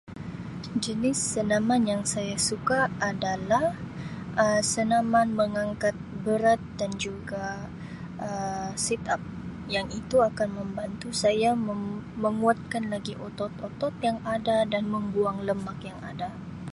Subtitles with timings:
[0.83, 2.79] "Jenis senaman yang saya suka
[3.11, 3.65] adalah
[4.41, 5.93] Um senaman mengangkat
[6.25, 7.45] berat dan juga
[8.25, 9.21] Um ""sit up""
[9.75, 16.29] yang itu akan membantu saya meng-menguatkan lagi otot-otot yang ada dan membuang lemak yang ada."